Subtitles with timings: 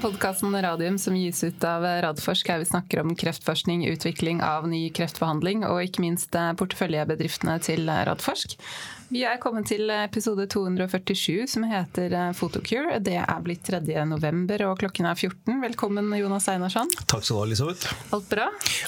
[0.00, 4.88] podkasten Radium som gis ut av Radforsk, her vi snakker om kreftforskning, utvikling av ny
[4.94, 8.56] kreftbehandling og ikke minst porteføljebedriftene til Radforsk.
[9.08, 12.96] Vi er kommet til episode 247 som heter eh, Photocure.
[13.04, 13.82] Det er blitt 3.
[14.08, 15.58] november og klokken er 14.
[15.60, 16.88] Velkommen Jonas Einarsson.
[17.04, 17.92] Takk skal du ha, Elisabeth.
[18.16, 18.46] Alt bra?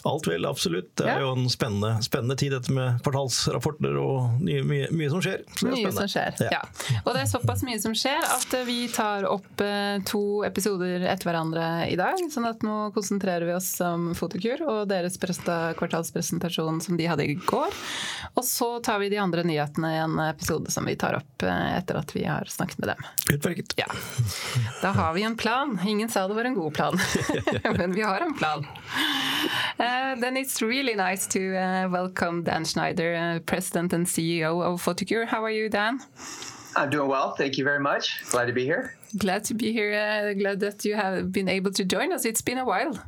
[0.09, 0.89] Alt vel, absolutt.
[0.97, 1.27] Det er ja.
[1.27, 5.45] jo en spennende, spennende, tid dette med kvartalsrapporter og mye, mye, mye som skjer.
[5.69, 6.63] mye som skjer, ja.
[6.63, 6.99] ja.
[7.03, 11.29] Og det er såpass mye som skjer at vi tar opp eh, to episoder etter
[11.29, 12.25] hverandre i dag.
[12.33, 17.37] sånn at nå konsentrerer vi oss om Photocure og deres kvartalspresentasjon som de hadde i
[17.37, 17.77] går.
[18.35, 21.77] Og så tar vi de andre nyhetene igjen en episode som vi tar opp eh,
[21.79, 23.05] etter at vi har snakket med dem.
[23.33, 23.75] Utmerket.
[23.77, 23.87] Ja.
[24.83, 25.79] Da har vi en plan.
[25.87, 26.99] Ingen sa det var en god plan,
[27.79, 28.67] men vi har en plan.
[29.79, 34.83] Uh, then it's really nice to uh, welcome Dan Schneider, uh, President and CEO of
[34.83, 35.27] Photocure.
[35.27, 36.01] How are you, Dan?
[36.77, 37.35] I'm doing well.
[37.39, 38.23] Thank you very much.
[38.31, 38.95] Glad to be here.
[39.19, 39.95] Glad to be here.
[39.95, 42.25] Uh, glad that you have been able to join us.
[42.25, 42.99] It's been a while.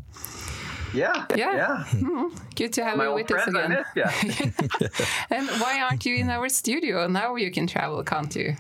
[0.95, 1.27] Yeah.
[1.35, 1.55] Yeah.
[1.57, 1.85] yeah.
[1.93, 3.85] Mm, good to have My you with us again.
[3.95, 4.13] Yeah.
[5.31, 7.07] and why aren't you in our studio?
[7.07, 8.57] Now you can travel, can't you?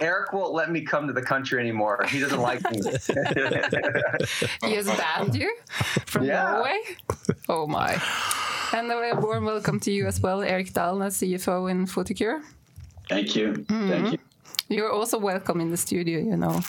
[0.00, 2.04] Eric won't let me come to the country anymore.
[2.08, 2.80] He doesn't like me.
[4.64, 5.54] he has banned you
[6.06, 6.50] from yeah.
[6.50, 6.80] Norway?
[7.48, 8.02] Oh my.
[8.72, 12.42] And a warm welcome to you as well, Eric Dahlner, CFO in Photocure.
[13.08, 13.48] Thank you.
[13.52, 13.88] Mm -hmm.
[13.88, 14.18] Thank you.
[14.68, 16.60] You're also welcome in the studio, you know.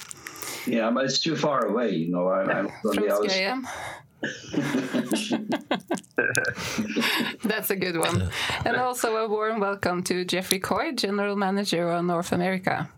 [0.65, 2.29] Yeah, but it's too far away, you know.
[2.29, 3.29] I'm, I'm from the other
[7.43, 8.29] That's a good one.
[8.65, 12.89] And also a warm welcome to Jeffrey Coy, General Manager of North America.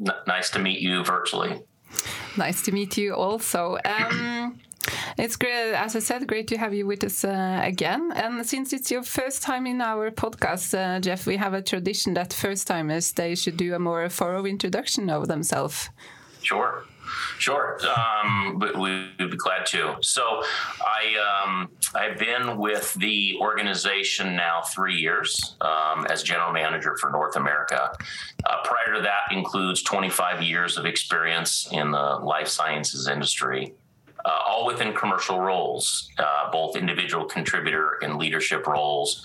[0.00, 1.62] N nice to meet you virtually.
[2.36, 3.78] Nice to meet you also.
[3.84, 4.58] Um,
[5.18, 8.12] it's great, as I said, great to have you with us uh, again.
[8.14, 12.14] And since it's your first time in our podcast, uh, Jeff, we have a tradition
[12.14, 15.90] that first timers they should do a more thorough introduction of themselves.
[16.42, 16.84] Sure.
[17.38, 19.96] Sure, um, we'd be glad to.
[20.00, 20.42] So,
[20.80, 27.10] I um, I've been with the organization now three years um, as general manager for
[27.10, 27.92] North America.
[28.44, 33.74] Uh, prior to that, includes 25 years of experience in the life sciences industry.
[34.24, 39.22] Uh, all within commercial roles, uh, both individual contributor and leadership roles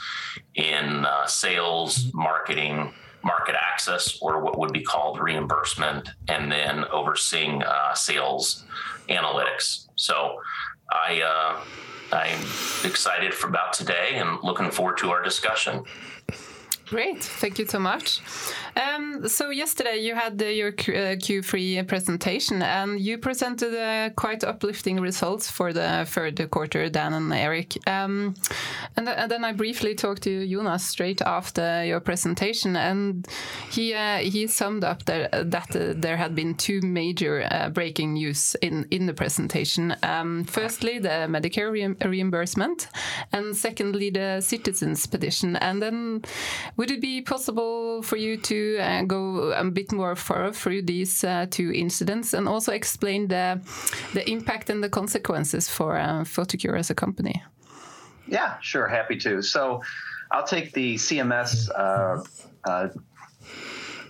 [0.55, 2.93] in uh, sales, marketing,
[3.23, 8.65] market access or what would be called reimbursement, and then overseeing uh, sales
[9.09, 9.87] analytics.
[9.95, 10.35] So
[10.91, 11.61] I, uh,
[12.15, 12.39] I'm
[12.83, 15.83] excited for about today and looking forward to our discussion.
[16.89, 18.19] Great, thank you so much.
[18.75, 24.99] Um, so yesterday you had uh, your Q3 presentation, and you presented uh, quite uplifting
[24.99, 27.77] results for the third quarter, Dan and Eric.
[27.87, 28.35] Um,
[28.95, 33.27] and, th and, then I briefly talked to Jonas straight after your presentation, and
[33.71, 38.13] he uh, he summed up there, that uh, there had been two major uh, breaking
[38.13, 39.95] news in in the presentation.
[40.03, 42.87] Um, firstly, the Medicare re reimbursement,
[43.31, 45.55] and secondly, the citizens petition.
[45.55, 46.21] And then,
[46.79, 51.25] would it be possible for you to uh, go a bit more thorough through these
[51.25, 53.59] uh, two incidents and also explain the
[54.13, 57.43] the impact and the consequences for uh, Photocure as a company.
[58.27, 59.41] Yeah, sure, happy to.
[59.41, 59.81] So,
[60.31, 61.69] I'll take the CMS.
[61.75, 62.23] Uh,
[62.63, 62.87] uh,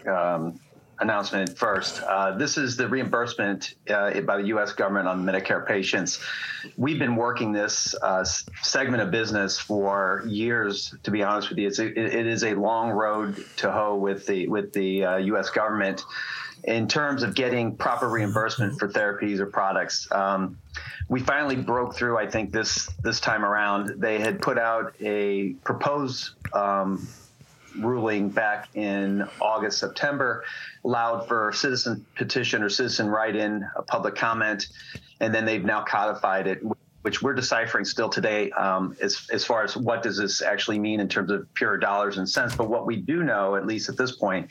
[0.05, 0.59] um,
[0.99, 2.01] announcement first.
[2.03, 4.73] Uh, this is the reimbursement uh, by the U.S.
[4.73, 6.19] government on Medicare patients.
[6.77, 8.25] We've been working this uh,
[8.61, 10.93] segment of business for years.
[11.03, 14.25] To be honest with you, it's a, it is a long road to hoe with
[14.25, 15.49] the with the U.S.
[15.49, 16.03] Uh, government
[16.63, 20.07] in terms of getting proper reimbursement for therapies or products.
[20.11, 20.57] Um,
[21.07, 22.17] we finally broke through.
[22.17, 26.31] I think this this time around, they had put out a proposed.
[26.53, 27.07] Um,
[27.77, 30.43] ruling back in August, September,
[30.83, 34.67] allowed for citizen petition or citizen write in a public comment,
[35.19, 36.59] and then they've now codified it.
[37.01, 40.99] Which we're deciphering still today, um, as as far as what does this actually mean
[40.99, 42.57] in terms of pure dollars and cents.
[42.57, 44.49] But what we do know, at least at this point,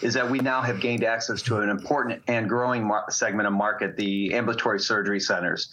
[0.00, 3.52] is that we now have gained access to an important and growing mar- segment of
[3.52, 5.70] market, the ambulatory surgery centers.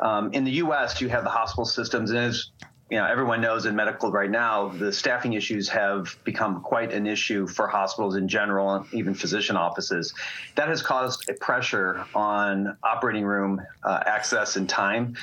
[0.00, 2.50] Um, in the U.S., you have the hospital systems, and as
[2.90, 7.06] you know, everyone knows in medical right now, the staffing issues have become quite an
[7.06, 10.14] issue for hospitals in general, and even physician offices.
[10.54, 15.16] That has caused a pressure on operating room uh, access and time.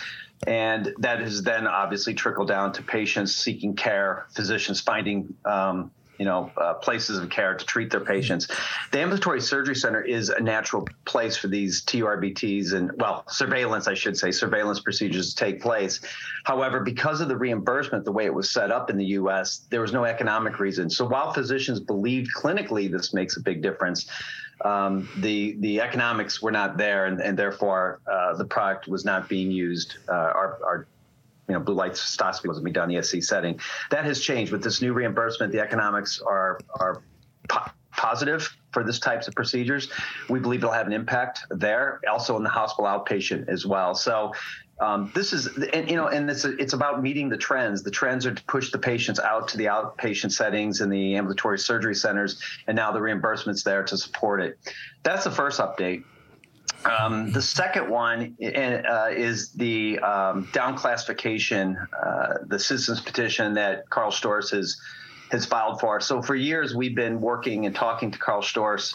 [0.46, 6.26] And that has then obviously trickled down to patients seeking care, physicians finding um, you
[6.26, 8.48] know uh, places of care to treat their patients.
[8.92, 13.94] The ambulatory surgery center is a natural place for these TURBTs and well surveillance, I
[13.94, 16.02] should say, surveillance procedures to take place.
[16.44, 19.82] However, because of the reimbursement, the way it was set up in the U.S., there
[19.82, 20.90] was no economic reason.
[20.90, 24.08] So while physicians believed clinically this makes a big difference.
[24.64, 29.28] Um, the the economics were not there, and, and therefore uh, the product was not
[29.28, 29.98] being used.
[30.08, 30.88] Uh, our, our
[31.48, 33.60] you know, blue light cystoscopy wasn't being done in the ASC setting.
[33.92, 35.52] That has changed with this new reimbursement.
[35.52, 37.02] The economics are are
[37.48, 39.90] po- positive for this types of procedures.
[40.30, 43.96] We believe it'll have an impact there, also in the hospital outpatient as well.
[43.96, 44.34] So.
[44.78, 47.82] Um, this is, and you know, and it's it's about meeting the trends.
[47.82, 51.60] The trends are to push the patients out to the outpatient settings and the ambulatory
[51.60, 54.58] surgery centers, and now the reimbursements there to support it.
[55.02, 56.04] That's the first update.
[56.86, 63.90] Um, the second one uh, is the um, down classification, uh, the citizens petition that
[63.90, 64.78] Karl Storz has
[65.32, 66.00] has filed for.
[66.00, 68.94] So for years we've been working and talking to Karl Storz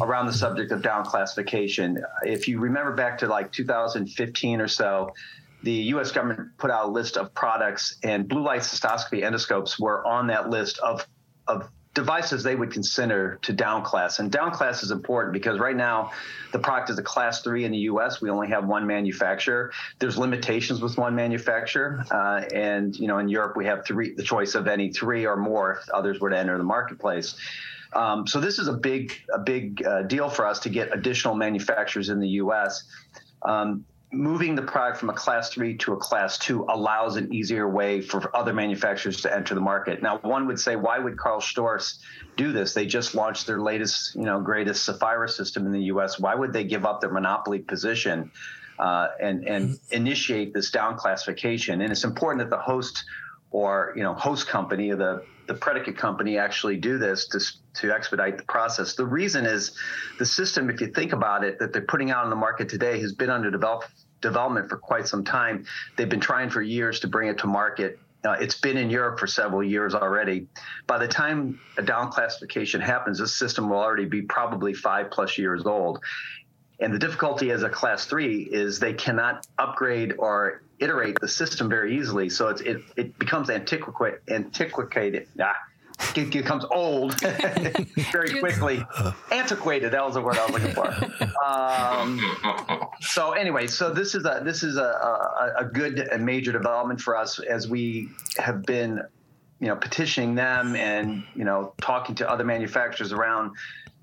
[0.00, 2.02] around the subject of down classification.
[2.22, 5.10] If you remember back to like 2015 or so,
[5.62, 6.12] the U.S.
[6.12, 10.50] government put out a list of products, and blue light cystoscopy endoscopes were on that
[10.50, 11.06] list of
[11.46, 14.20] of devices they would consider to downclass.
[14.20, 16.12] And downclass is important because right now
[16.52, 18.20] the product is a class three in the US.
[18.20, 19.72] We only have one manufacturer.
[19.98, 22.04] There's limitations with one manufacturer.
[22.10, 25.36] Uh, and, you know, in Europe, we have three, the choice of any three or
[25.36, 27.34] more if others were to enter the marketplace.
[27.92, 31.34] Um, so this is a big, a big uh, deal for us to get additional
[31.34, 32.84] manufacturers in the U.S.
[33.42, 37.68] Um, moving the product from a class three to a class two allows an easier
[37.68, 40.02] way for other manufacturers to enter the market.
[40.02, 41.98] Now, one would say, why would Karl Storz
[42.36, 42.74] do this?
[42.74, 46.18] They just launched their latest, you know, greatest Saphira system in the U.S.
[46.18, 48.32] Why would they give up their monopoly position
[48.78, 51.80] uh, and and initiate this down classification?
[51.80, 53.04] And it's important that the host
[53.50, 57.40] or you know host company, or the the predicate company, actually do this to
[57.80, 58.94] to expedite the process.
[58.94, 59.76] The reason is
[60.18, 63.00] the system, if you think about it, that they're putting out on the market today
[63.00, 63.84] has been under develop,
[64.20, 65.64] development for quite some time.
[65.96, 67.98] They've been trying for years to bring it to market.
[68.22, 70.46] Uh, it's been in Europe for several years already.
[70.86, 75.38] By the time a down classification happens, this system will already be probably five plus
[75.38, 76.00] years old.
[76.80, 81.68] And the difficulty as a class three is they cannot upgrade or iterate the system
[81.68, 82.30] very easily.
[82.30, 85.28] So it's, it, it becomes antiquated, antiquated.
[85.40, 85.54] Ah,
[86.16, 87.20] it becomes old
[88.12, 88.82] very quickly.
[89.30, 89.92] Antiquated.
[89.92, 90.88] That was the word I was looking for.
[91.44, 92.20] Um,
[93.00, 97.00] so anyway, so this is a this is a, a, a good and major development
[97.00, 99.02] for us as we have been,
[99.60, 103.52] you know, petitioning them and you know talking to other manufacturers around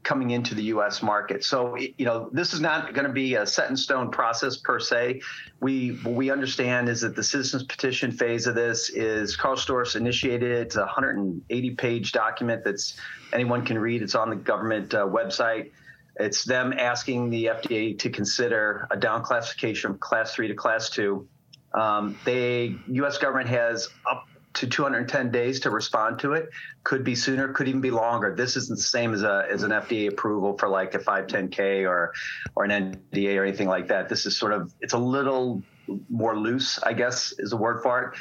[0.08, 1.04] coming into the U.S.
[1.04, 1.44] market.
[1.44, 4.80] So, you know, this is not going to be a set in stone process per
[4.80, 5.22] se.
[5.60, 9.98] We what we understand is that the citizens petition phase of this is Karl Storz
[9.98, 10.50] initiated.
[10.52, 12.96] It's a 180 page document that's
[13.34, 14.02] anyone can read.
[14.02, 15.72] It's on the government uh, website.
[16.16, 20.90] It's them asking the FDA to consider a down classification from class three to class
[20.90, 21.28] two.
[21.74, 23.18] Um, they U.S.
[23.18, 24.26] government has up
[24.58, 26.50] to 210 days to respond to it.
[26.84, 28.36] Could be sooner, could even be longer.
[28.36, 32.14] This isn't the same as a as an FDA approval for like a 510K or
[32.56, 32.72] or an
[33.14, 34.10] NDA or anything like that.
[34.10, 35.62] This is sort of it's a little
[36.10, 38.20] more loose, I guess is a word for it.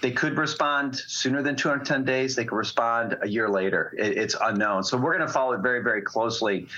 [0.00, 2.36] They could respond sooner than 210 days.
[2.36, 3.94] They could respond a year later.
[3.98, 4.84] It, it's unknown.
[4.84, 6.68] So we're going to follow it very, very closely.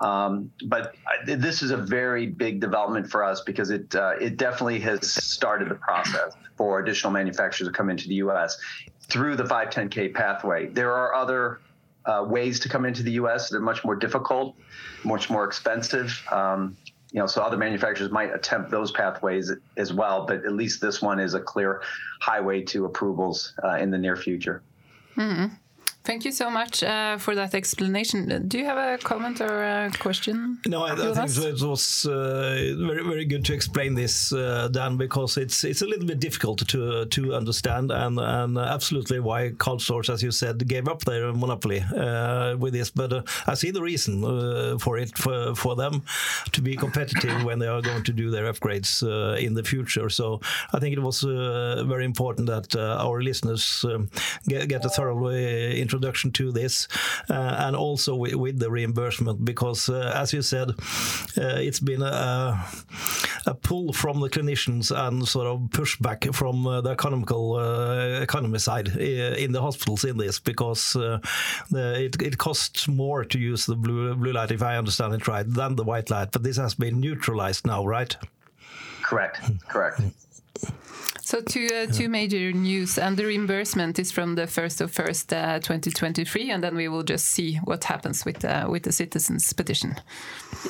[0.00, 0.94] Um, but
[1.26, 5.68] this is a very big development for us because it uh, it definitely has started
[5.68, 8.58] the process for additional manufacturers to come into the U.S.
[9.00, 10.66] through the 510K pathway.
[10.66, 11.60] There are other
[12.06, 13.50] uh, ways to come into the U.S.
[13.50, 14.56] They're much more difficult,
[15.04, 16.22] much more expensive.
[16.30, 16.76] Um,
[17.10, 21.00] you know, so other manufacturers might attempt those pathways as well, but at least this
[21.00, 21.82] one is a clear
[22.20, 24.62] highway to approvals uh, in the near future.
[25.16, 25.54] Mm-hmm.
[26.08, 28.48] Thank you so much uh, for that explanation.
[28.48, 30.58] Do you have a comment or a question?
[30.66, 34.96] No, I, I think it was uh, very very good to explain this, uh, Dan,
[34.96, 39.78] because it's it's a little bit difficult to to understand, and and absolutely why Karl
[39.78, 42.90] Storz, as you said, gave up their monopoly uh, with this.
[42.90, 46.02] But uh, I see the reason uh, for it for for them
[46.52, 49.02] to be competitive when they are going to do their upgrades
[49.36, 50.08] in the future.
[50.08, 50.40] So
[50.72, 54.08] I think it was very important that our listeners um,
[54.46, 56.88] get, get a thorough introduction introduction to this,
[57.28, 62.02] uh, and also with, with, the reimbursement, because uh, as you said, uh, it's been
[62.02, 62.64] a,
[63.46, 67.58] a pull from the clinicians and sort of pushback from the economical
[68.20, 71.20] economy side in the hospitals in this, because the,
[72.04, 75.46] it, it costs more to use the blue blue light, if I understand it right,
[75.46, 76.30] than the white light.
[76.32, 78.16] But this has been neutralized now, right?
[79.02, 79.40] Correct.
[79.68, 80.00] Correct.
[81.28, 85.30] So two uh, two major news, and the reimbursement is from the first of first
[85.30, 89.52] uh, 2023, and then we will just see what happens with uh, with the citizens
[89.52, 89.94] petition.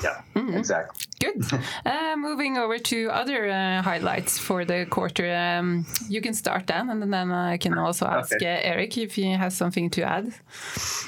[0.03, 1.07] Yeah, mm exactly.
[1.21, 1.45] Good.
[1.87, 6.91] Uh, moving over to other uh, highlights for the quarter, um, you can start Dan,
[6.91, 8.57] and then I can also ask okay.
[8.57, 10.35] Uh, Eric if he has something to add.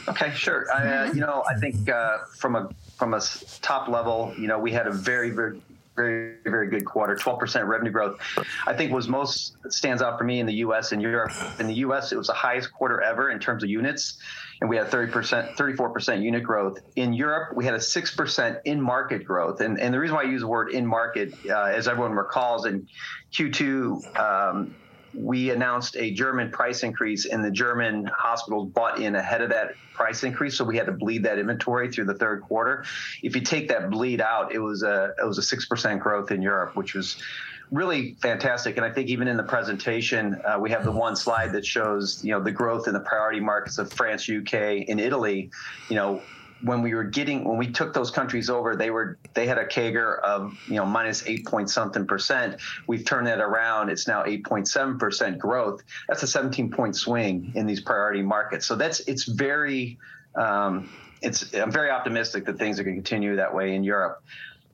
[0.06, 0.66] Okay, sure.
[1.12, 1.90] you know, I think
[2.38, 3.20] from a from a
[3.62, 5.60] top level, you know, we had a very very
[5.96, 7.14] very, very good quarter.
[7.16, 8.18] 12% revenue growth.
[8.66, 10.92] I think was most stands out for me in the U.S.
[10.92, 11.32] and Europe.
[11.58, 14.18] In the U.S., it was the highest quarter ever in terms of units,
[14.60, 16.78] and we had 30%, 34% unit growth.
[16.96, 19.60] In Europe, we had a 6% in market growth.
[19.60, 22.66] And, and the reason why I use the word in market, uh, as everyone recalls,
[22.66, 22.86] in
[23.32, 24.74] Q2, um,
[25.14, 29.74] we announced a German price increase, and the German hospitals bought in ahead of that
[29.94, 32.84] price increase, so we had to bleed that inventory through the third quarter.
[33.22, 36.30] If you take that bleed out, it was a it was a six percent growth
[36.30, 37.22] in Europe, which was
[37.70, 38.76] really fantastic.
[38.76, 42.24] And I think even in the presentation, uh, we have the one slide that shows
[42.24, 44.54] you know the growth in the priority markets of France, UK,
[44.88, 45.50] and Italy.
[45.88, 46.22] You know
[46.62, 49.66] when we were getting when we took those countries over, they were they had a
[49.66, 52.60] CAGR of you know minus eight point something percent.
[52.86, 53.90] We've turned that around.
[53.90, 55.82] It's now eight point seven percent growth.
[56.08, 58.66] That's a seventeen point swing in these priority markets.
[58.66, 59.98] So that's it's very
[60.34, 60.90] um,
[61.22, 64.22] it's I'm very optimistic that things are going to continue that way in Europe.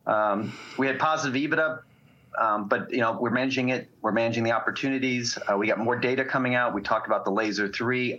[0.07, 1.81] Um, we had positive EBITDA.
[2.39, 3.89] Um, but you know we're managing it.
[4.03, 5.39] We're managing the opportunities.
[5.51, 6.75] Uh, we got more data coming out.
[6.75, 8.19] We talked about the laser three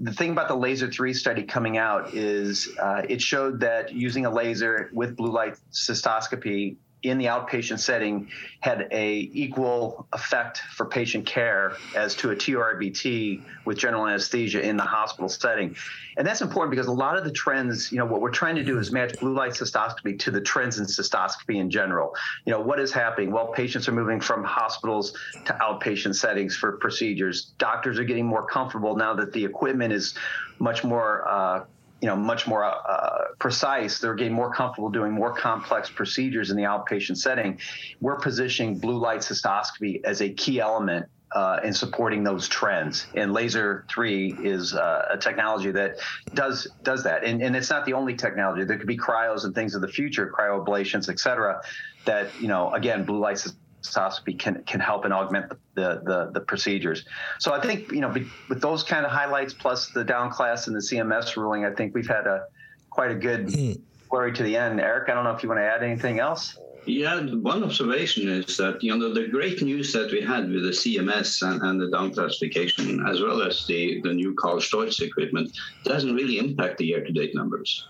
[0.00, 4.26] the thing about the laser 3 study coming out is uh, it showed that using
[4.26, 6.76] a laser with blue light cystoscopy
[7.08, 8.28] in the outpatient setting
[8.60, 14.76] had a equal effect for patient care as to a TURBT with general anesthesia in
[14.76, 15.76] the hospital setting.
[16.16, 18.64] And that's important because a lot of the trends, you know, what we're trying to
[18.64, 22.14] do is match blue light cystoscopy to the trends in cystoscopy in general.
[22.44, 23.30] You know, what is happening?
[23.30, 27.52] Well, patients are moving from hospitals to outpatient settings for procedures.
[27.58, 30.14] Doctors are getting more comfortable now that the equipment is
[30.58, 31.64] much more uh,
[32.00, 36.56] you know much more uh, precise they're getting more comfortable doing more complex procedures in
[36.56, 37.58] the outpatient setting
[38.00, 43.06] we're positioning blue light cystoscopy as a key element uh, in supporting those trends.
[43.14, 45.96] And laser 3 is uh, a technology that
[46.34, 47.24] does does that.
[47.24, 48.64] And, and it's not the only technology.
[48.64, 51.60] There could be cryos and things of the future cryoablations et cetera
[52.04, 53.44] that you know again blue light
[53.86, 57.04] cystoscopy can can help and augment the, the, the procedures.
[57.38, 58.14] So I think you know
[58.48, 61.94] with those kind of highlights plus the down class and the CMS ruling, I think
[61.94, 62.46] we've had a
[62.90, 63.80] quite a good mm.
[64.06, 64.80] story to the end.
[64.80, 66.58] Eric, I don't know if you want to add anything else.
[66.86, 70.70] Yeah, one observation is that you know the great news that we had with the
[70.70, 75.50] CMS and, and the down classification, as well as the the new Karl Storz equipment,
[75.84, 77.88] doesn't really impact the year-to-date numbers.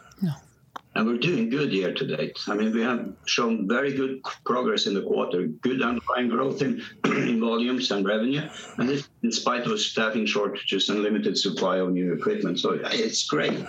[0.97, 2.39] And we're doing good year to date.
[2.49, 6.83] I mean, we have shown very good progress in the quarter, good underlying growth in,
[7.05, 8.49] in volumes and revenue,
[8.79, 12.59] and this in spite of staffing shortages and limited supply of new equipment.
[12.61, 13.63] So it's great.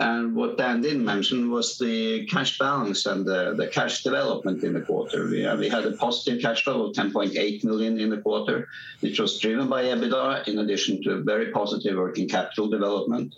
[0.00, 4.72] And what Dan didn't mention was the cash balance and the, the cash development in
[4.72, 5.26] the quarter.
[5.26, 8.68] We, uh, we had a positive cash flow of 10.8 million in the quarter,
[9.00, 13.34] which was driven by EBITDA in addition to a very positive working capital development.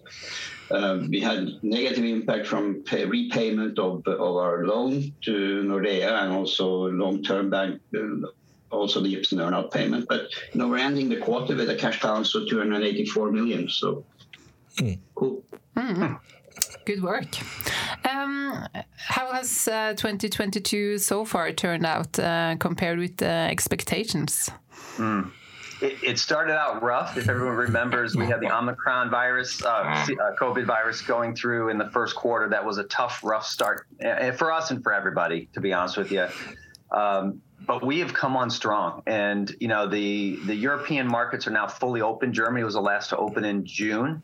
[0.70, 6.32] Uh, we had negative impact from pay, repayment of, of our loan to Nordea and
[6.32, 8.28] also long-term bank, uh,
[8.70, 10.06] also the Ipsen earnout payment.
[10.08, 13.68] But you know, we're ending the quarter with a cash balance of 284 million.
[13.68, 14.04] So
[14.76, 14.98] mm.
[15.14, 15.42] cool.
[15.76, 16.18] Mm.
[16.84, 17.26] Good work.
[18.04, 24.50] Um, how has uh, 2022 so far turned out uh, compared with expectations?
[24.96, 25.30] Mm
[25.84, 27.16] it, it, started out rough.
[27.16, 30.06] If everyone remembers, we had the Omicron virus, uh, uh,
[30.40, 32.48] COVID virus going through in the first quarter.
[32.48, 33.86] That was a tough, rough start
[34.36, 36.26] for us and for everybody, to be honest with you.
[36.90, 41.50] Um, but we have come on strong, and you know the the European markets are
[41.50, 42.32] now fully open.
[42.32, 44.22] Germany was the last to open in June.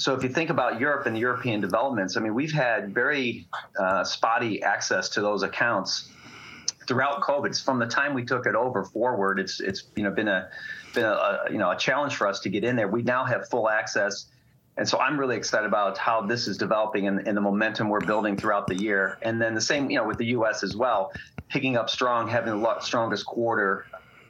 [0.00, 3.46] So if you think about Europe and the European developments, I mean, we've had very
[3.78, 6.10] uh, spotty access to those accounts
[6.86, 7.48] throughout COVID.
[7.48, 10.48] It's From the time we took it over forward, it's it's you know been a
[10.94, 12.88] been a, a, you know a challenge for us to get in there.
[12.88, 14.24] We now have full access,
[14.78, 18.00] and so I'm really excited about how this is developing and, and the momentum we're
[18.00, 19.18] building throughout the year.
[19.20, 20.62] And then the same you know with the U.S.
[20.62, 21.12] as well,
[21.50, 23.84] picking up strong, having the strongest quarter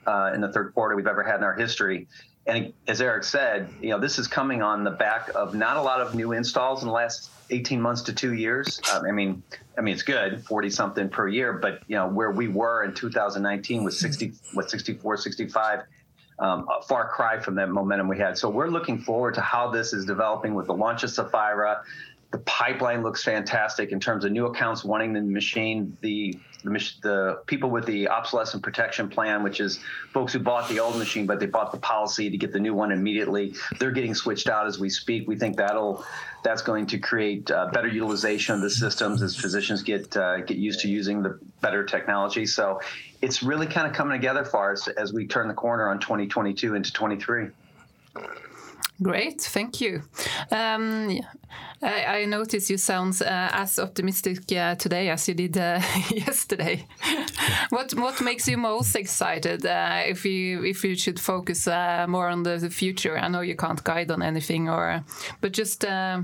[0.05, 2.09] uh, in the third quarter we've ever had in our history.
[2.47, 5.83] And as Eric said, you know this is coming on the back of not a
[5.83, 8.81] lot of new installs in the last 18 months to two years.
[8.93, 9.43] Um, I mean,
[9.77, 12.95] I mean it's good, 40 something per year, but you know where we were in
[12.95, 15.83] 2019 was 60, what 64, 65
[16.41, 18.37] um, a far cry from that momentum we had.
[18.39, 21.83] So we're looking forward to how this is developing with the launch of Saphira,
[22.31, 25.97] the pipeline looks fantastic in terms of new accounts wanting the machine.
[26.01, 26.71] The the,
[27.03, 29.81] the people with the obsolescence protection plan, which is
[30.13, 32.75] folks who bought the old machine but they bought the policy to get the new
[32.75, 33.55] one immediately.
[33.79, 35.27] They're getting switched out as we speak.
[35.27, 36.05] We think that'll
[36.43, 40.59] that's going to create uh, better utilization of the systems as physicians get uh, get
[40.59, 42.47] used to using the better technology.
[42.47, 42.81] So
[43.23, 46.75] it's really kind of coming together for us as we turn the corner on 2022
[46.75, 47.49] into 23.
[49.03, 50.03] Great, thank you.
[50.51, 51.21] Um,
[51.83, 55.81] I, I notice you sound uh, as optimistic uh, today as you did uh,
[56.11, 56.87] yesterday.
[57.71, 62.29] what what makes you most excited uh, if you if you should focus uh, more
[62.29, 63.17] on the, the, future?
[63.17, 65.03] I know you can't guide on anything, or
[65.41, 66.21] but just uh,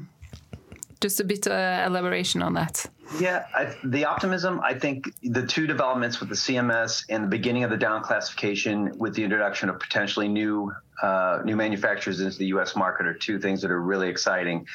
[1.00, 2.86] just a bit elaboration on that.
[3.18, 4.60] Yeah, I, the optimism.
[4.62, 8.98] I think the two developments with the CMS and the beginning of the down classification,
[8.98, 10.72] with the introduction of potentially new
[11.02, 12.74] uh, new manufacturers into the U.S.
[12.74, 14.66] market, are two things that are really exciting.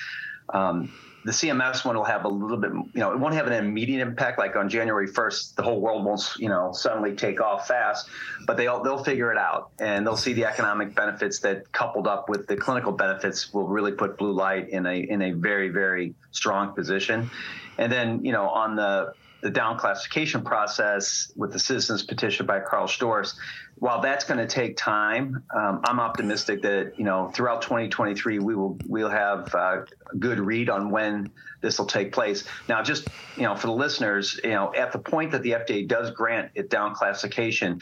[0.54, 0.92] Um,
[1.24, 4.02] the CMS one will have a little bit, you know, it won't have an immediate
[4.02, 4.40] impact.
[4.40, 8.10] Like on January 1st, the whole world won't, you know, suddenly take off fast,
[8.48, 12.28] but they'll they'll figure it out and they'll see the economic benefits that, coupled up
[12.28, 16.16] with the clinical benefits, will really put blue light in a in a very very
[16.32, 17.30] strong position.
[17.78, 22.60] And then, you know, on the the down classification process with the citizens petition by
[22.60, 23.36] Karl Storz,
[23.76, 28.56] while that's going to take time, um, I'm optimistic that you know throughout 2023 we
[28.56, 31.32] will we'll have uh, a good read on when
[31.62, 32.44] this will take place.
[32.70, 33.08] Now, just
[33.38, 36.52] you know, for the listeners, you know, at the point that the FDA does grant
[36.54, 37.82] it down classification,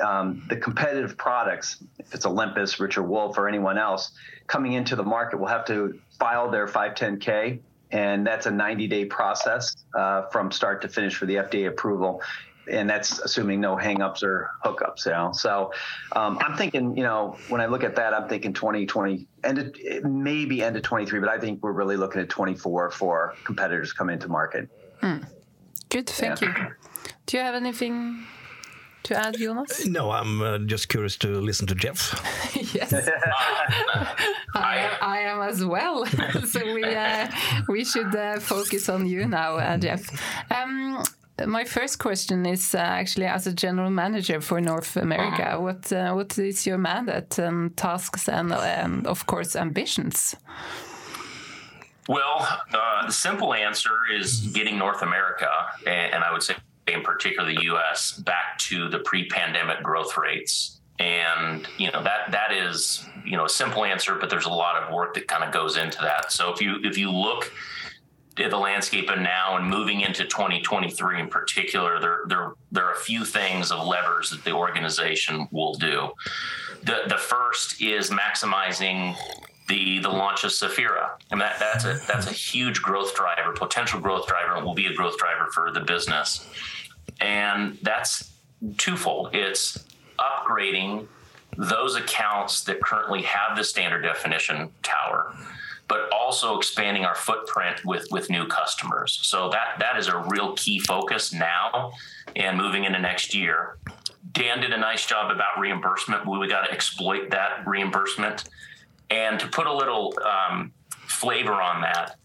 [0.00, 4.12] um, the competitive products, if it's Olympus, Richard Wolf, or anyone else
[4.46, 7.60] coming into the market, will have to file their 510K
[7.94, 12.20] and that's a 90 day process uh, from start to finish for the FDA approval.
[12.68, 15.32] And that's assuming no hangups or hookups, you know.
[15.32, 15.72] So
[16.12, 20.04] um, I'm thinking, you know, when I look at that, I'm thinking 2020, end of,
[20.04, 24.14] maybe end of 23, but I think we're really looking at 24 for competitors coming
[24.14, 24.68] into market.
[25.02, 25.26] Mm.
[25.90, 26.68] Good, thank yeah.
[26.68, 26.74] you.
[27.26, 28.24] Do you have anything
[29.04, 29.86] to add, Jonas?
[29.86, 32.18] No, I'm uh, just curious to listen to Jeff.
[32.74, 32.92] yes,
[34.54, 36.06] I, I, am as well.
[36.46, 37.28] so we uh,
[37.68, 40.02] we should uh, focus on you now, uh, Jeff.
[40.50, 41.02] Um,
[41.46, 45.58] my first question is uh, actually as a general manager for North America.
[45.60, 50.36] What uh, what is your mandate and tasks and, and of course ambitions?
[52.08, 55.48] Well, the simple answer is getting North America,
[55.86, 56.54] and, and I would say
[56.86, 60.80] in particular the U.S., back to the pre-pandemic growth rates.
[60.98, 64.82] And you know that that is you know a simple answer, but there's a lot
[64.82, 66.32] of work that kind of goes into that.
[66.32, 67.52] So if you if you look
[68.36, 72.92] at the landscape and now and moving into 2023 in particular, there there there are
[72.92, 76.10] a few things of levers that the organization will do.
[76.82, 79.16] The the first is maximizing
[79.68, 84.00] the the launch of Saphira, and that that's a that's a huge growth driver, potential
[84.00, 86.46] growth driver, and will be a growth driver for the business.
[87.20, 88.32] And that's
[88.76, 89.34] twofold.
[89.34, 89.84] It's
[90.18, 91.06] upgrading
[91.56, 95.34] those accounts that currently have the standard definition tower,
[95.88, 99.18] but also expanding our footprint with with new customers.
[99.22, 101.92] So that that is a real key focus now
[102.36, 103.78] and moving into next year.
[104.32, 106.26] Dan did a nice job about reimbursement.
[106.26, 108.44] We, we got to exploit that reimbursement.
[109.10, 110.72] And to put a little um,
[111.06, 112.16] flavor on that,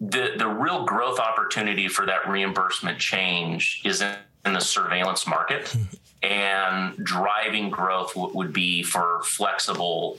[0.00, 4.16] the the real growth opportunity for that reimbursement change is in,
[4.46, 5.74] in the surveillance market,
[6.22, 10.18] and driving growth w- would be for flexible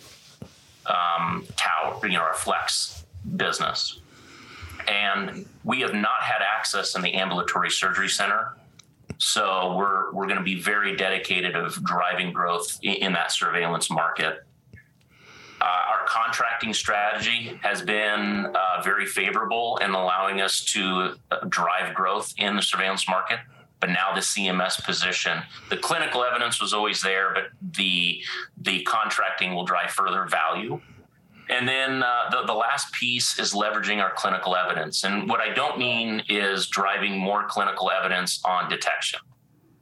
[0.86, 4.00] um, tower, you know, our flex business.
[4.88, 8.56] And we have not had access in the ambulatory surgery center,
[9.18, 13.92] so we're we're going to be very dedicated of driving growth in, in that surveillance
[13.92, 14.46] market.
[15.62, 21.94] Uh, our contracting strategy has been uh, very favorable in allowing us to uh, drive
[21.94, 23.40] growth in the surveillance market.
[23.80, 27.44] But now the CMS position, the clinical evidence was always there, but
[27.78, 28.22] the
[28.58, 30.82] the contracting will drive further value.
[31.50, 35.04] And then uh, the, the last piece is leveraging our clinical evidence.
[35.04, 39.20] And what I don't mean is driving more clinical evidence on detection.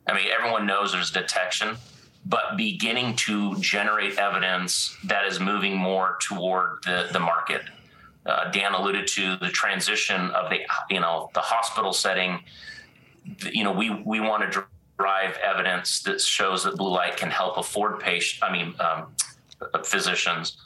[0.07, 1.75] I mean, everyone knows there's detection,
[2.25, 7.63] but beginning to generate evidence that is moving more toward the, the market.
[8.25, 12.43] Uh, Dan alluded to the transition of the you know the hospital setting.
[13.51, 14.65] You know, we we want to
[14.97, 18.43] drive evidence that shows that blue light can help afford patient.
[18.43, 19.13] I mean, um,
[19.83, 20.57] physicians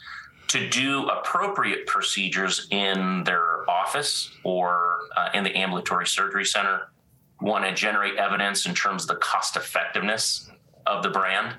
[0.47, 6.91] to do appropriate procedures in their office or uh, in the ambulatory surgery center.
[7.39, 10.51] Want to generate evidence in terms of the cost effectiveness
[10.85, 11.55] of the brand.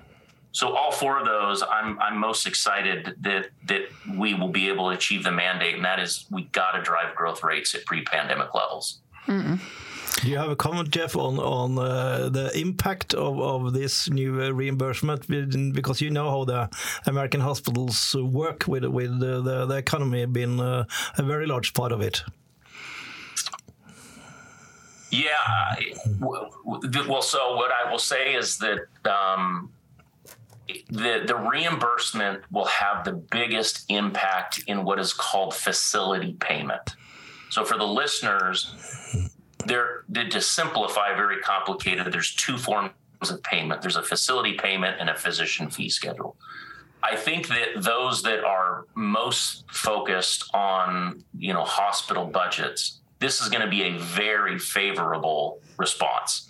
[0.52, 3.82] So all four of those, I'm I'm most excited that that
[4.16, 7.16] we will be able to achieve the mandate, and that is we got to drive
[7.16, 9.00] growth rates at pre-pandemic levels.
[9.26, 9.54] Mm-hmm.
[10.20, 14.40] Do you have a comment, Jeff, on on uh, the impact of, of this new
[14.40, 15.26] uh, reimbursement?
[15.74, 16.68] Because you know how the
[17.06, 20.84] American hospitals work with with the, the, the economy being uh,
[21.18, 22.22] a very large part of it.
[25.10, 25.76] Yeah.
[26.20, 29.70] Well, so what I will say is that um,
[30.88, 36.94] the the reimbursement will have the biggest impact in what is called facility payment.
[37.50, 38.74] So for the listeners,
[39.66, 42.92] there to simplify very complicated, there's two forms
[43.30, 43.82] of payment.
[43.82, 46.36] There's a facility payment and a physician fee schedule.
[47.02, 53.48] I think that those that are most focused on, you know, hospital budgets, this is
[53.48, 56.48] going to be a very favorable response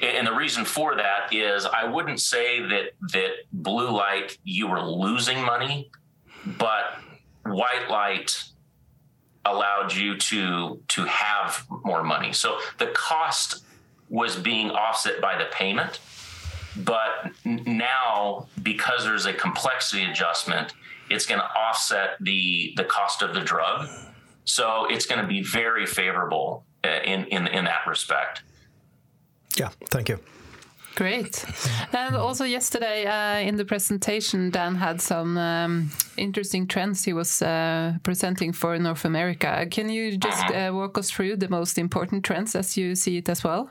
[0.00, 4.82] and the reason for that is I wouldn't say that that blue light you were
[4.82, 5.90] losing money,
[6.58, 6.98] but
[7.44, 8.44] white light
[9.52, 12.32] allowed you to to have more money.
[12.32, 13.64] So the cost
[14.08, 16.00] was being offset by the payment,
[16.76, 20.74] but now because there's a complexity adjustment,
[21.10, 23.88] it's going to offset the the cost of the drug.
[24.44, 28.42] So it's going to be very favorable uh, in in in that respect.
[29.56, 30.18] Yeah, thank you.
[30.98, 31.44] Great.
[31.92, 37.40] And also yesterday uh, in the presentation, Dan had some um, interesting trends he was
[37.40, 39.64] uh, presenting for North America.
[39.70, 43.28] Can you just uh, walk us through the most important trends as you see it
[43.28, 43.70] as well?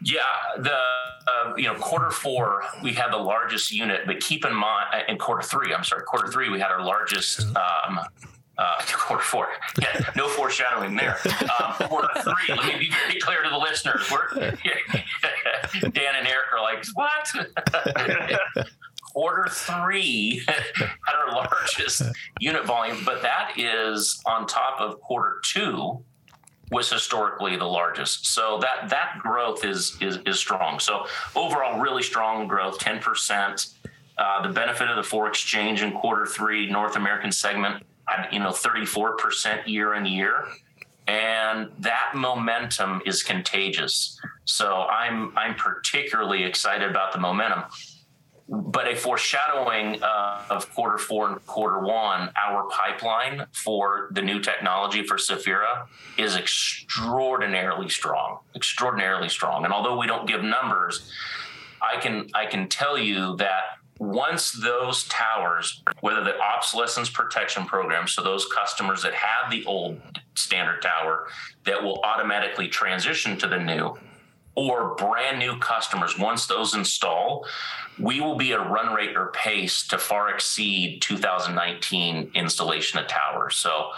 [0.00, 0.20] Yeah,
[0.56, 4.86] the uh, you know quarter four we had the largest unit, but keep in mind
[4.94, 7.98] uh, in quarter three, I'm sorry, quarter three we had our largest um,
[8.58, 9.48] uh, quarter four.
[9.80, 11.18] Yeah, no foreshadowing there.
[11.60, 12.54] Um, quarter three.
[12.54, 14.08] Let me be very clear to the listeners.
[14.10, 14.52] We're,
[15.80, 18.66] Dan and Eric are like, what?
[19.12, 22.02] quarter three had our largest
[22.38, 26.02] unit volume, but that is on top of quarter two
[26.72, 28.26] was historically the largest.
[28.26, 30.78] So that that growth is is, is strong.
[30.80, 33.68] So overall, really strong growth, ten percent.
[34.18, 37.84] Uh, the benefit of the foreign exchange in quarter three, North American segment
[38.32, 40.46] you know 34% year in year
[41.06, 47.62] and that momentum is contagious so i'm i'm particularly excited about the momentum
[48.48, 54.40] but a foreshadowing uh, of quarter four and quarter one, our pipeline for the new
[54.40, 59.64] technology for Saphira is extraordinarily strong, extraordinarily strong.
[59.64, 61.10] And although we don't give numbers,
[61.82, 68.06] I can I can tell you that once those towers, whether the obsolescence protection program,
[68.06, 70.00] so those customers that have the old
[70.34, 71.26] standard tower
[71.64, 73.96] that will automatically transition to the new,
[74.56, 77.46] or brand new customers, once those install,
[77.98, 83.56] we will be a run rate or pace to far exceed 2019 installation of towers.
[83.56, 83.90] So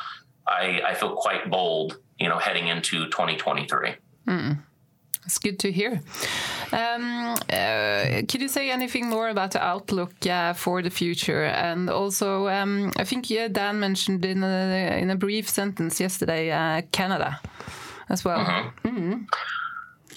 [0.46, 3.94] I, I feel quite bold, you know, heading into 2023.
[4.26, 4.58] Mm.
[5.24, 6.00] It's good to hear.
[6.72, 11.44] Um, uh, could you say anything more about the outlook uh, for the future?
[11.44, 16.50] And also, um, I think yeah, Dan mentioned in a, in a brief sentence yesterday
[16.50, 17.40] uh, Canada
[18.08, 18.38] as well.
[18.38, 18.90] Mm -hmm.
[18.90, 19.26] Mm -hmm.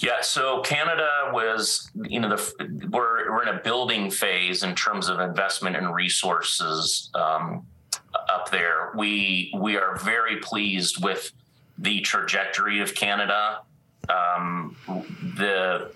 [0.02, 5.10] Yeah, so Canada was, you know, the, we're we're in a building phase in terms
[5.10, 7.66] of investment and resources um,
[8.30, 8.92] up there.
[8.96, 11.32] We we are very pleased with
[11.78, 13.60] the trajectory of Canada
[14.10, 14.76] um,
[15.38, 15.92] the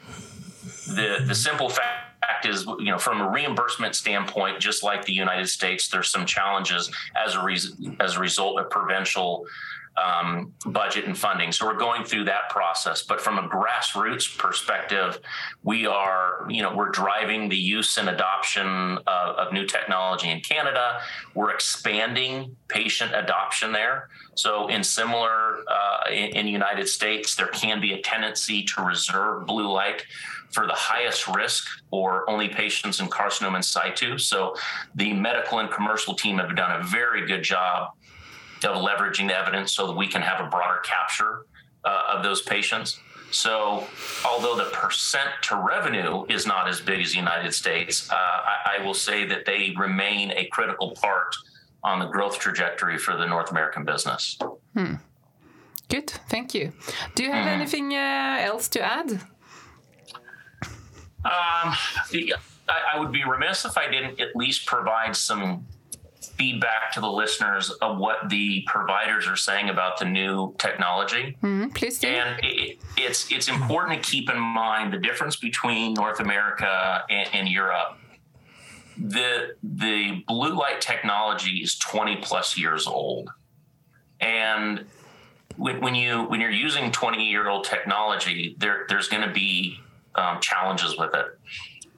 [0.88, 5.48] the the simple fact is you know from a reimbursement standpoint just like the united
[5.48, 9.46] states there's some challenges as a reason as a result of provincial
[9.98, 11.52] um, budget and funding.
[11.52, 13.04] So we're going through that process.
[13.04, 15.20] But from a grassroots perspective,
[15.64, 18.68] we are, you know, we're driving the use and adoption
[19.08, 21.02] of, of new technology in Canada.
[21.34, 24.10] We're expanding patient adoption there.
[24.36, 29.46] So in similar uh, in, in United States, there can be a tendency to reserve
[29.46, 30.04] blue light
[30.52, 34.18] for the highest risk or only patients in carcinoma in situ.
[34.18, 34.56] So
[34.96, 37.92] the medical and commercial team have done a very good job
[38.64, 41.46] of leveraging the evidence so that we can have a broader capture
[41.84, 43.00] uh, of those patients.
[43.32, 43.86] So,
[44.26, 48.78] although the percent to revenue is not as big as the United States, uh, I,
[48.78, 51.36] I, will say that they remain a critical part
[51.84, 54.38] on the growth trajectory for the North American business.
[54.74, 54.96] Hmm.
[55.90, 56.72] Good, thank you.
[57.16, 57.52] Do you have mm.
[57.52, 59.12] anything uh, else to add?
[61.26, 61.76] Um,
[62.70, 65.66] I, I would be remiss if I didn't at least provide some
[66.38, 71.38] feedback to the listeners of what the providers are saying about the new technology.
[71.42, 72.08] Mm, please do.
[72.08, 77.30] And it, it's it's important to keep in mind the difference between North America and,
[77.34, 77.98] and Europe.
[78.98, 83.30] The the blue light technology is 20 plus years old,
[84.22, 84.86] and
[85.58, 89.80] when, when you when you're using 20 year old technology, there there's going to be
[90.16, 91.26] um, challenges with it.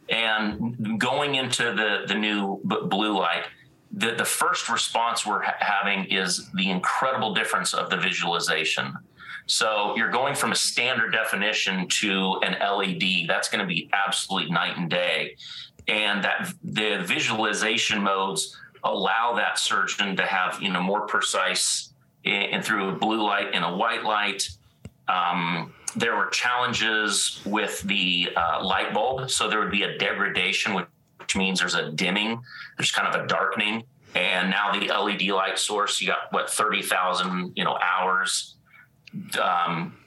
[0.10, 3.44] And going into the the new blue light,
[3.92, 8.94] the, the first response we're ha- having is the incredible difference of the visualization.
[9.48, 13.28] So you're going from a standard definition to an LED.
[13.28, 15.36] That's going to be absolutely night and day.
[15.88, 21.94] And that the visualization modes allow that surgeon to have you know more precise
[22.26, 24.50] and through a blue light and a white light.
[25.08, 30.74] Um, there were challenges with the uh, light bulb, so there would be a degradation,
[30.74, 30.86] which
[31.36, 32.42] means there's a dimming,
[32.78, 33.84] there's kind of a darkening.
[34.16, 38.56] And now the LED light source, you got what thirty thousand, you know, hours.
[39.40, 39.98] Um,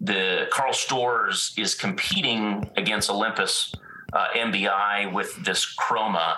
[0.00, 3.74] the Karl Storz is competing against Olympus
[4.12, 6.36] uh, NBI with this chroma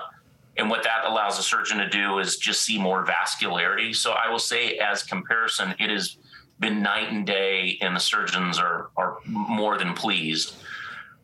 [0.56, 3.94] and what that allows a surgeon to do is just see more vascularity.
[3.94, 6.16] So I will say, as comparison, it has
[6.58, 10.54] been night and day, and the surgeons are are more than pleased.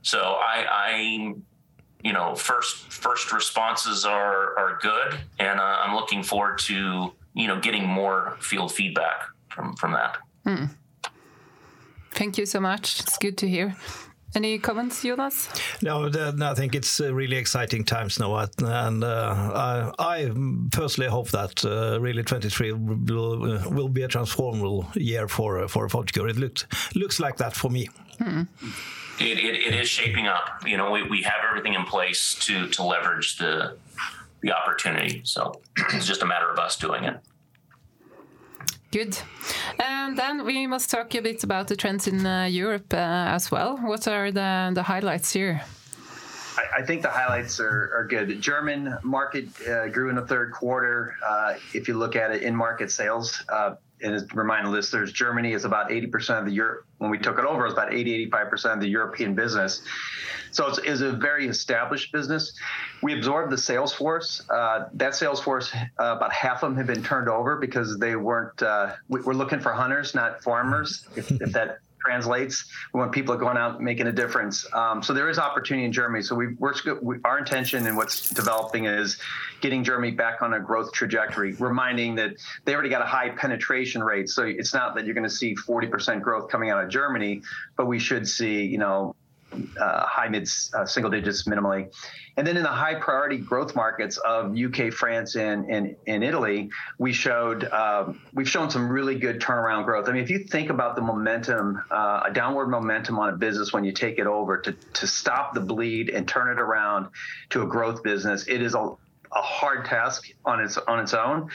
[0.02, 1.34] So I, I
[2.02, 7.46] you know, first first responses are are good, and uh, I'm looking forward to you
[7.46, 10.18] know getting more field feedback from from that.
[10.46, 10.70] Mm.
[12.10, 13.00] Thank you so much.
[13.00, 13.74] It's good to hear.
[14.34, 15.48] Any comments, Jonas?
[15.82, 20.30] No, I think it's uh, really exciting times now, and uh, I, I,
[20.70, 25.86] personally hope that uh, really 23 will, uh, will be a transformable year for for
[25.88, 26.30] Photocure.
[26.30, 27.88] It looks looks like that for me.
[28.18, 28.44] Hmm.
[29.20, 30.66] It, it, it is shaping up.
[30.66, 33.76] You know, we, we have everything in place to to leverage the
[34.42, 35.22] the opportunity.
[35.24, 35.60] So
[35.94, 37.16] it's just a matter of us doing it.
[38.90, 39.16] Good.
[39.78, 43.50] And then we must talk a bit about the trends in uh, Europe uh, as
[43.50, 43.78] well.
[43.78, 45.62] What are the, the highlights here?
[46.76, 48.28] I, think the highlights are, are good.
[48.28, 51.16] The German market uh, grew in the third quarter.
[51.26, 55.64] Uh, if you look at it in market sales, uh, and remind listeners, Germany is
[55.64, 56.86] about 80% of the Europe.
[56.98, 59.82] When we took it over, it was about 80, 85% of the European business.
[60.50, 62.52] So it's, it's, a very established business.
[63.02, 64.42] We absorbed the sales force.
[64.50, 68.16] Uh, that sales force, uh, about half of them have been turned over because they
[68.16, 68.62] weren't.
[68.62, 71.06] Uh, we, are looking for hunters, not farmers.
[71.16, 72.64] If, if that translates.
[72.92, 74.66] We want people going out making a difference.
[74.72, 76.22] Um, so there is opportunity in Germany.
[76.22, 79.18] So we, we're, we, our intention and what's developing is
[79.60, 82.34] getting Germany back on a growth trajectory, reminding that
[82.64, 84.28] they already got a high penetration rate.
[84.28, 87.42] So it's not that you're going to see 40% growth coming out of Germany,
[87.76, 89.14] but we should see, you know,
[89.80, 91.92] uh, high mid uh, single digits minimally.
[92.36, 96.70] And then in the high priority growth markets of UK, France, and and, and Italy,
[96.98, 100.08] we showed um, we've shown some really good turnaround growth.
[100.08, 103.72] I mean, if you think about the momentum, uh, a downward momentum on a business
[103.72, 107.08] when you take it over to to stop the bleed and turn it around
[107.50, 108.96] to a growth business, it is a
[109.34, 111.50] a hard task on its on its own.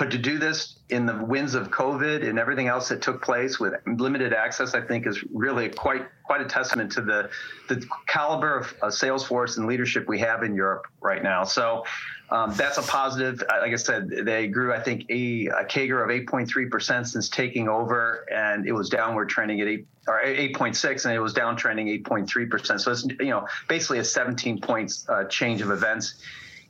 [0.00, 3.60] But to do this in the winds of COVID and everything else that took place
[3.60, 7.28] with limited access, I think is really quite quite a testament to the
[7.68, 11.44] the caliber of, of Salesforce and leadership we have in Europe right now.
[11.44, 11.84] So
[12.30, 13.42] um, that's a positive.
[13.46, 18.24] Like I said, they grew, I think, a, a CAGR of 8.3% since taking over,
[18.32, 22.80] and it was downward trending at 8 or 8.6, and it was downtrending 8.3%.
[22.80, 26.14] So it's you know basically a 17 points uh, change of events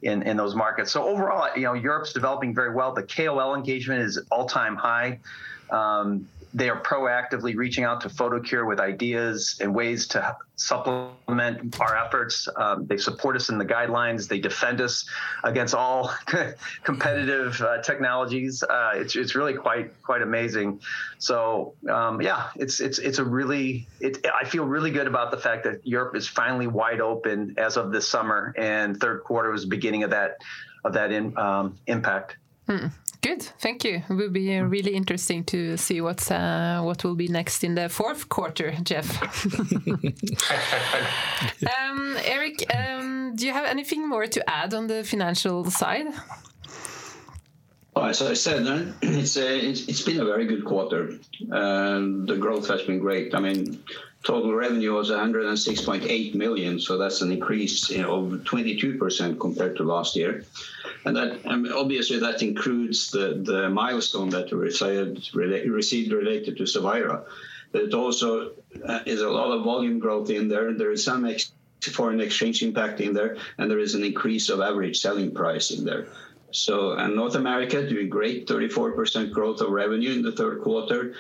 [0.02, 0.90] in, in those markets.
[0.92, 2.92] So overall, you know, Europe's developing very well.
[2.92, 5.18] The KOL engagement is all time high.
[5.70, 11.96] Um, they are proactively reaching out to Photocure with ideas and ways to supplement our
[11.96, 12.48] efforts.
[12.56, 14.26] Um, they support us in the guidelines.
[14.28, 15.08] They defend us
[15.44, 16.12] against all
[16.82, 18.62] competitive uh, technologies.
[18.62, 20.80] Uh, it's, it's really quite quite amazing.
[21.18, 25.38] So um, yeah, it's it's it's a really it, I feel really good about the
[25.38, 29.62] fact that Europe is finally wide open as of this summer, and third quarter was
[29.62, 30.38] the beginning of that
[30.84, 32.36] of that in, um, impact.
[32.66, 32.88] Hmm.
[33.22, 34.02] Good, thank you.
[34.09, 37.74] It will be uh, really interesting to see what's uh, what will be next in
[37.74, 39.22] the fourth quarter, Jeff.
[41.76, 46.06] um, Eric, um, do you have anything more to add on the financial side?
[47.94, 51.18] Well, as I said, it's, a, it's, it's been a very good quarter.
[51.52, 53.35] Uh, the growth has been great.
[53.35, 53.83] I mean,
[54.22, 60.44] total revenue was 106.8 million, so that's an increase of 22% compared to last year.
[61.04, 61.40] And that
[61.74, 67.24] obviously that includes the, the milestone that we received, received related to Cevira.
[67.72, 68.52] But it also
[68.85, 70.74] uh, is a lot of volume growth in there.
[70.74, 71.52] There is some ex-
[71.92, 75.85] foreign exchange impact in there, and there is an increase of average selling price in
[75.85, 76.09] there.
[76.52, 81.14] So, and North America doing great, 34% growth of revenue in the third quarter,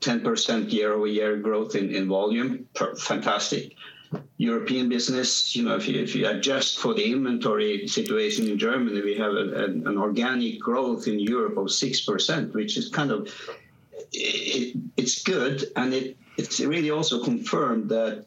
[0.00, 2.66] 10% year-over-year growth in volume.
[2.98, 3.74] Fantastic.
[4.38, 9.34] European business, you know, if you adjust for the inventory situation in Germany, we have
[9.34, 13.32] an organic growth in Europe of 6%, which is kind of...
[14.12, 18.24] It's good, and it it's really also confirmed that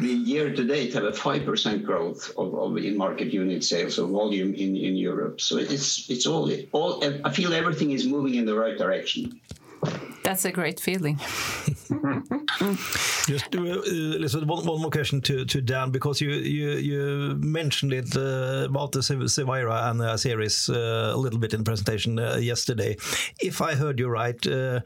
[0.00, 4.96] we year to date have a 5% growth of in-market unit sales or volume in
[4.96, 5.40] Europe.
[5.40, 6.50] So it's all...
[7.24, 9.40] I feel everything is moving in the right direction.
[10.24, 11.18] That's a great feeling.
[13.26, 19.00] Just uh, listen, one more question to Dan, because you mentioned it uh, about the
[19.00, 22.96] Cevira and the series uh, a little bit in the presentation yesterday.
[23.40, 24.82] If I heard you right, there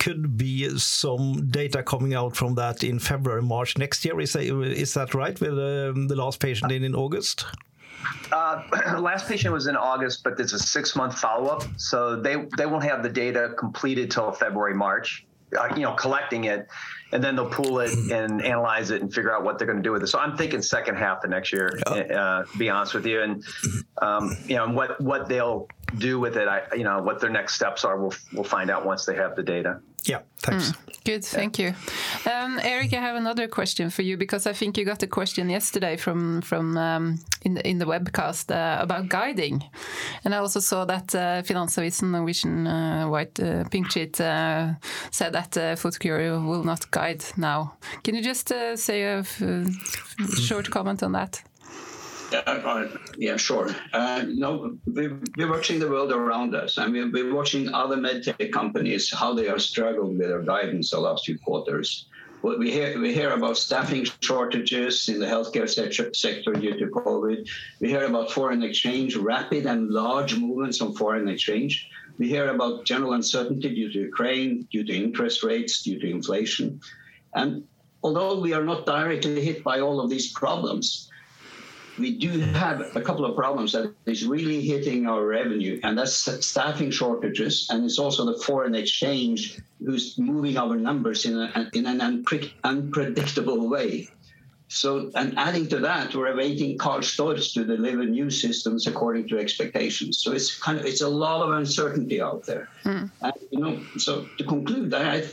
[0.00, 4.20] could be some data coming out from that in February, March next year.
[4.20, 7.46] Is that right, with um, the last patient in in August?
[8.32, 8.62] Uh,
[9.00, 13.02] last patient was in August, but it's a six-month follow-up, so they they won't have
[13.02, 15.26] the data completed till February, March.
[15.56, 16.66] Uh, you know, collecting it,
[17.12, 18.12] and then they'll pool it mm-hmm.
[18.12, 20.08] and analyze it and figure out what they're gonna do with it.
[20.08, 23.22] So I'm thinking second half of next year, eh, uh, to be honest with you.
[23.22, 23.44] And,
[24.02, 27.54] um, you know, what what they'll do with it, I you know, what their next
[27.54, 29.80] steps are, We'll we'll find out once they have the data.
[30.06, 30.20] Yeah.
[30.42, 30.70] Thanks.
[30.70, 31.24] Mm, good.
[31.24, 31.74] Thank you.
[32.30, 32.92] Um, Eric.
[32.92, 36.42] I have another question for you, because I think you got a question yesterday from
[36.42, 39.64] from um, in the webcast uh, about guiding.
[40.24, 43.34] And I also saw that uh, Finansavisen, Norwegian uh, white
[43.70, 47.72] pink sheet, said that Photocure will not guide now.
[48.02, 49.24] Can you just say a
[50.36, 51.42] short comment on that?
[52.34, 53.74] Uh, uh, yeah, sure.
[53.92, 59.12] Uh, no, we're watching the world around us, and we're watching other med tech companies,
[59.12, 62.06] how they are struggling with their guidance the last few quarters.
[62.42, 67.48] What we hear about staffing shortages in the healthcare sector, sector due to COVID.
[67.80, 71.88] We hear about foreign exchange, rapid and large movements on foreign exchange.
[72.18, 76.80] We hear about general uncertainty due to Ukraine, due to interest rates, due to inflation.
[77.34, 77.64] And
[78.02, 81.10] although we are not directly hit by all of these problems,
[81.98, 86.14] we do have a couple of problems that is really hitting our revenue, and that's
[86.46, 92.00] staffing shortages, and it's also the foreign exchange who's moving our numbers in an
[92.64, 94.08] unpredictable way.
[94.68, 99.38] So, and adding to that, we're awaiting KARL STORZ to deliver new systems according to
[99.38, 100.18] expectations.
[100.18, 102.68] So it's kind of, it's a lot of uncertainty out there.
[102.84, 103.10] Mm.
[103.50, 105.24] You know, so to conclude, I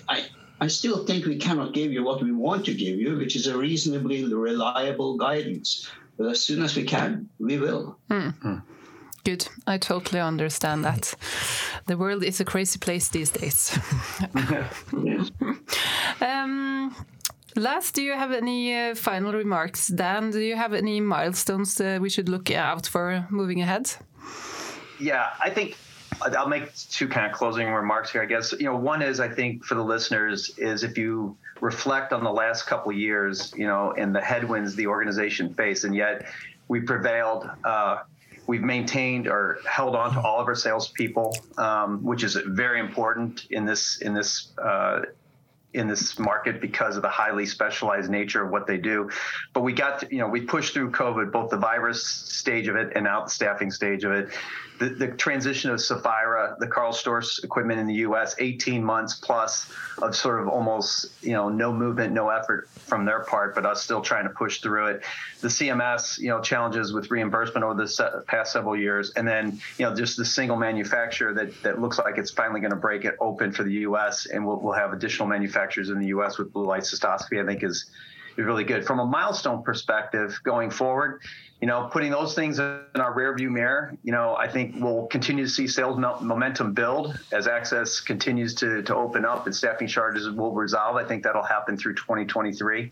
[0.61, 3.47] I still think we cannot give you what we want to give you, which is
[3.47, 5.89] a reasonably reliable guidance.
[6.21, 7.97] But as soon as we can, we will.
[8.07, 8.29] Hmm.
[8.29, 8.57] Hmm.
[9.23, 9.47] Good.
[9.65, 11.15] I totally understand that.
[11.87, 13.75] The world is a crazy place these days.
[15.03, 15.31] Yes.
[16.21, 16.95] Um,
[17.55, 19.87] last, do you have any uh, final remarks?
[19.87, 23.91] Dan, do you have any milestones uh, we should look out for moving ahead?
[24.99, 25.75] Yeah, I think
[26.21, 28.51] I'll make two kind of closing remarks here, I guess.
[28.51, 32.31] You know, one is, I think for the listeners, is if you reflect on the
[32.31, 36.25] last couple years, you know, and the headwinds the organization faced, and yet
[36.67, 37.49] we prevailed.
[38.47, 41.37] We've maintained or held on to all of our salespeople,
[42.01, 44.51] which is very important in this in this.
[44.57, 45.03] Uh,
[45.73, 49.09] in this market because of the highly specialized nature of what they do.
[49.53, 50.07] But we got to...
[50.11, 53.29] You know, we pushed through COVID, both the virus stage of it and now the
[53.29, 54.27] staffing stage of it.
[54.81, 60.15] The transition of Cevira, the Karl STORZ equipment in the U.S., 18 months plus of
[60.15, 64.01] sort of almost, you know, no movement, no effort from their part, but us still
[64.01, 65.03] trying to push through it.
[65.41, 69.85] The CMS, you know, challenges with reimbursement over the past several years, and then, you
[69.85, 73.63] know, just the single manufacturer that looks like it's finally gonna break it open for
[73.63, 76.39] the U.S., and we'll have additional manufacturers in the U.S.
[76.39, 77.85] with Blue Light Cystoscopy, I think is
[78.35, 78.83] really good.
[78.83, 81.21] From a milestone perspective, going forward,
[81.61, 85.45] you know, putting those things in our rearview mirror, you know, I think we'll continue
[85.45, 90.29] to see sales momentum build as access continues to to open up and staffing charges
[90.31, 90.95] will resolve.
[90.95, 92.91] I think that'll happen through 2023.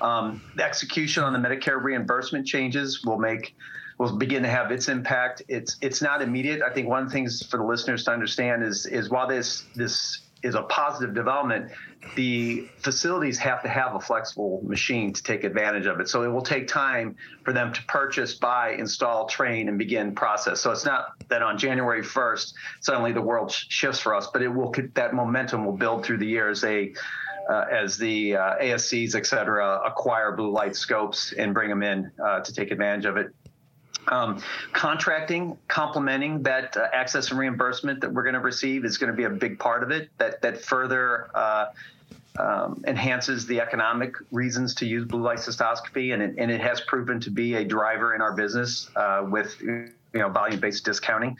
[0.00, 3.54] Um, the execution on the Medicare reimbursement changes will make
[3.98, 5.42] will begin to have its impact.
[5.46, 6.62] It's it's not immediate.
[6.62, 9.68] I think one of the things for the listeners to understand is is while this
[9.76, 11.70] this is a positive development,
[12.16, 16.08] the facilities have to have a flexible machine to take advantage of it.
[16.08, 20.60] So it will take time for them to purchase, buy, install, train, and begin process.
[20.60, 24.48] So it's not that on January first, suddenly the world shifts for us, but it
[24.48, 26.94] will that momentum will build through the year as they,
[27.50, 32.10] uh, as the uh, ASCs, et cetera, acquire blue light scopes and bring them in
[32.24, 33.34] uh, to take advantage of it.
[34.72, 39.58] Contracting, complementing that access and reimbursement that we're gonna receive is gonna be a big
[39.58, 41.66] part of it, that that further uh,
[42.38, 46.80] um, enhances the economic reasons to use Blue Light Cystoscopy, and it and it has
[46.82, 51.36] proven to be a driver in our business uh, with you know volume-based discounting.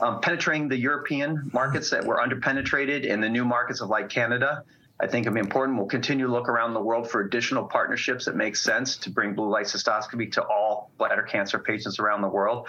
[0.00, 4.64] Um, penetrating the European markets that were underpenetrated and the new markets of like Canada.
[5.02, 5.76] I think it'll be important.
[5.76, 9.34] We'll continue to look around the world for additional partnerships that make sense to bring
[9.34, 12.68] blue light cystoscopy to all bladder cancer patients around the world.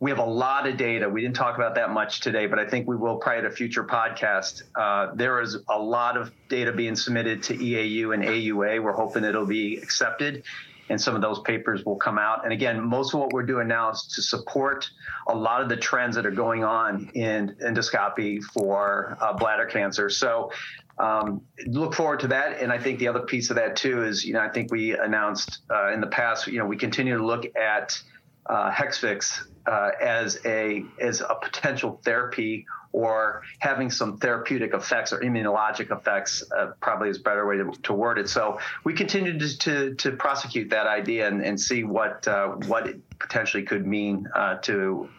[0.00, 1.06] We have a lot of data.
[1.08, 3.50] We didn't talk about that much today, but I think we will probably at a
[3.50, 4.62] future podcast.
[4.74, 8.82] Uh, there is a lot of data being submitted to EAU and AUA.
[8.82, 10.44] We're hoping it'll be accepted
[10.88, 12.44] and some of those papers will come out.
[12.44, 14.88] And again, most of what we're doing now is to support
[15.28, 20.08] a lot of the trends that are going on in endoscopy for uh, bladder cancer.
[20.08, 20.52] So
[20.98, 22.60] um, look forward to that.
[22.60, 24.96] And I think the other piece of that too is, you know, I think we
[24.96, 28.00] announced uh, in the past, you know, we continue to look at
[28.46, 35.20] uh, Hexvix uh, as a as a potential therapy or having some therapeutic effects or
[35.20, 38.26] immunologic effects, uh, probably is a better way to, to, word it.
[38.26, 42.86] So we continue to, to, to prosecute that idea and, and see what uh, what
[42.86, 45.10] it potentially could mean uh, to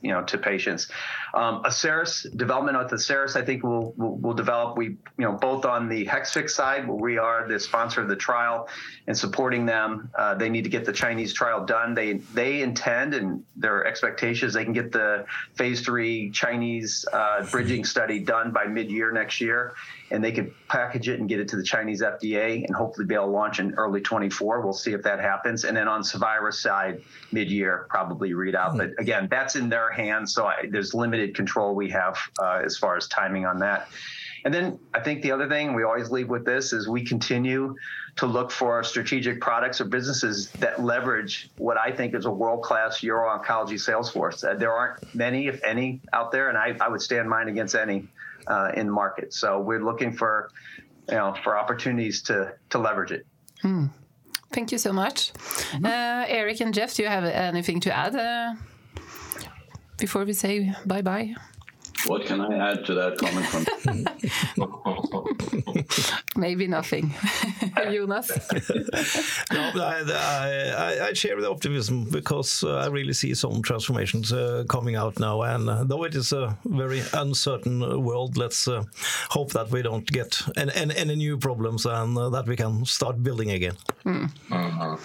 [0.00, 0.88] you know to patients.
[1.34, 4.76] Um, Asieris development with Asieris, I think will will develop.
[4.76, 8.16] We you know both on the Hexvix side, where we are the sponsor of the
[8.16, 8.68] trial
[9.06, 10.10] and supporting them.
[10.16, 11.94] Uh, they need to get the Chinese trial done.
[11.94, 17.84] They they intend and their expectations they can get the phase three Chinese uh, bridging
[17.84, 19.74] study done by mid year next year,
[20.10, 23.14] and they could package it and get it to the Chinese FDA and hopefully be
[23.14, 24.62] able to launch in early 24.
[24.62, 25.64] We'll see if that happens.
[25.64, 27.02] And then on Cevira side,
[27.32, 28.70] mid year probably read out.
[28.70, 28.78] Mm-hmm.
[28.78, 32.78] But again, that's in their hands, so I, there's limited control we have uh, as
[32.78, 33.88] far as timing on that.
[34.44, 37.74] And then I think the other thing we always leave with this is we continue
[38.16, 42.62] to look for strategic products or businesses that leverage what I think is a world
[42.62, 44.42] class uro oncology sales force.
[44.44, 47.74] Uh, there aren't many, if any, out there, and I, I would stand mine against
[47.74, 48.08] any
[48.48, 49.32] uh, in the market.
[49.32, 50.50] So we're looking for,
[51.08, 53.26] you know, for opportunities to to leverage it.
[53.62, 53.86] Hmm.
[54.50, 55.84] Thank you so much, mm-hmm.
[55.84, 56.94] uh, Eric and Jeff.
[56.94, 58.54] Do you have anything to add uh,
[59.98, 61.34] before we say bye bye?
[62.06, 63.66] What can I add to that comment from?
[66.38, 67.12] Maybe nothing.
[67.92, 68.30] Jonas?
[69.52, 70.04] no, I,
[70.78, 75.18] I, I, share the optimism because uh, I really see some transformations uh, coming out
[75.18, 75.42] now.
[75.42, 78.84] And uh, though it is a very uncertain world, let's uh,
[79.30, 82.84] hope that we don't get any, any, any new problems and uh, that we can
[82.84, 83.74] start building again.
[84.04, 84.30] Mm.
[84.50, 84.98] -huh.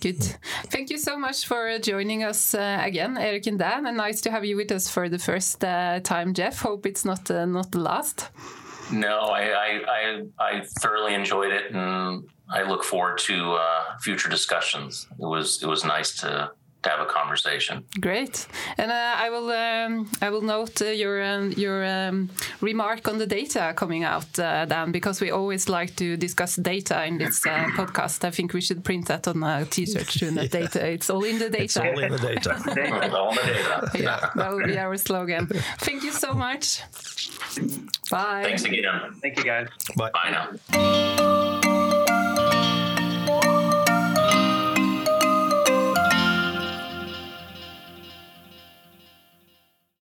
[0.00, 0.38] Good.
[0.70, 4.30] Thank you so much for joining us uh, again, Eric and Dan, and nice to
[4.30, 5.60] have you with us for the first
[6.02, 6.62] time, Jeff.
[6.62, 8.30] Hope it's not not the last.
[8.90, 15.06] No, I, I, I, thoroughly enjoyed it, and I look forward to uh, future discussions.
[15.18, 17.84] It was it was nice to to have a conversation.
[18.00, 23.08] Great, and uh, I will um, I will note uh, your um, your um, remark
[23.08, 27.18] on the data coming out, uh, Dan, because we always like to discuss data in
[27.18, 28.24] this uh, podcast.
[28.24, 30.48] I think we should print that on a T-shirt to the yeah.
[30.48, 30.86] data.
[30.86, 31.64] It's all in the data.
[31.64, 32.50] It's all in the data.
[33.16, 33.90] all in the data.
[33.94, 35.46] yeah, that will be our slogan.
[35.78, 36.82] Thank you so much.
[38.10, 38.42] Bye.
[38.44, 38.84] Thanks again.
[39.20, 39.68] Thank you, guys.
[39.96, 40.10] Bye.
[40.12, 40.30] Bye
[40.70, 41.27] now.